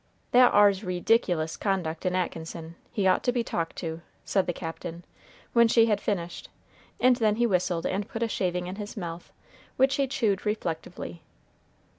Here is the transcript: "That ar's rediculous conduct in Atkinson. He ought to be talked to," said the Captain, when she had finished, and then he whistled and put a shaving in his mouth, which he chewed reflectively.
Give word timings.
"That 0.31 0.51
ar's 0.51 0.79
rediculous 0.83 1.55
conduct 1.59 2.07
in 2.07 2.15
Atkinson. 2.15 2.73
He 2.91 3.05
ought 3.05 3.21
to 3.23 3.31
be 3.31 3.43
talked 3.43 3.75
to," 3.75 4.01
said 4.25 4.47
the 4.47 4.51
Captain, 4.51 5.05
when 5.53 5.67
she 5.67 5.85
had 5.85 6.01
finished, 6.01 6.49
and 6.99 7.17
then 7.17 7.35
he 7.35 7.45
whistled 7.45 7.85
and 7.85 8.09
put 8.09 8.23
a 8.23 8.27
shaving 8.27 8.65
in 8.65 8.77
his 8.77 8.97
mouth, 8.97 9.31
which 9.77 9.97
he 9.97 10.07
chewed 10.07 10.43
reflectively. 10.43 11.21